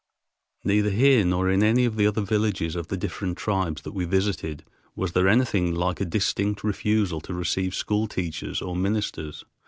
Neither 0.63 0.89
here 0.89 1.23
nor 1.23 1.47
in 1.47 1.61
any 1.61 1.85
of 1.85 1.95
the 1.95 2.07
other 2.07 2.21
villages 2.23 2.75
of 2.75 2.87
the 2.87 2.97
different 2.97 3.37
tribes 3.37 3.83
that 3.83 3.91
we 3.91 4.05
visited 4.05 4.63
was 4.95 5.11
there 5.11 5.27
anything 5.27 5.75
like 5.75 6.01
a 6.01 6.05
distinct 6.05 6.63
refusal 6.63 7.21
to 7.21 7.35
receive 7.35 7.75
school 7.75 8.07
teachers 8.07 8.63
or 8.63 8.75
ministers. 8.75 9.45